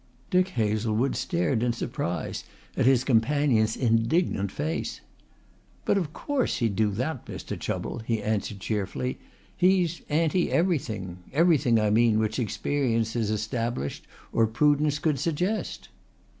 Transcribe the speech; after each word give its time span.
Dick 0.31 0.47
Hazlewood 0.57 1.15
stared 1.15 1.61
in 1.61 1.73
surprise 1.73 2.43
at 2.75 2.87
his 2.87 3.03
companion's 3.03 3.77
indignant 3.77 4.51
face. 4.51 5.01
"But 5.85 5.95
of 5.95 6.11
course 6.11 6.57
he'd 6.57 6.75
do 6.75 6.89
that, 6.89 7.27
Mr. 7.27 7.55
Chubble," 7.55 7.99
he 8.03 8.19
answered 8.19 8.59
cheerfully. 8.59 9.19
"He's 9.55 10.01
anti 10.09 10.51
everything 10.51 11.19
everything, 11.31 11.79
I 11.79 11.91
mean, 11.91 12.17
which 12.17 12.39
experience 12.39 13.13
has 13.13 13.29
established 13.29 14.07
or 14.31 14.47
prudence 14.47 14.97
could 14.97 15.19
suggest." 15.19 15.89